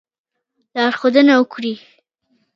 لارښودنه 0.75 1.33
وکړي. 1.39 1.73